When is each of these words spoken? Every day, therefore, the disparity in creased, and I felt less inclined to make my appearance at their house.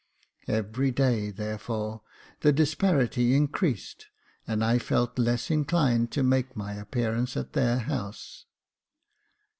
Every 0.47 0.89
day, 0.89 1.29
therefore, 1.29 2.01
the 2.39 2.51
disparity 2.51 3.35
in 3.35 3.47
creased, 3.49 4.07
and 4.47 4.65
I 4.65 4.79
felt 4.79 5.19
less 5.19 5.51
inclined 5.51 6.09
to 6.13 6.23
make 6.23 6.55
my 6.55 6.73
appearance 6.73 7.37
at 7.37 7.53
their 7.53 7.77
house. 7.77 8.47